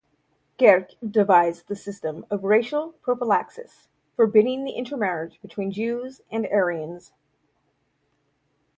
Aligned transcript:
Gercke 0.57 0.95
devised 1.07 1.67
the 1.67 1.75
system 1.75 2.25
of 2.31 2.43
"racial 2.43 2.93
prophylaxis", 3.03 3.87
forbidding 4.15 4.63
the 4.63 4.71
intermarriage 4.71 5.39
between 5.43 5.69
Jews 5.71 6.21
and 6.31 6.47
Aryans. 6.47 7.11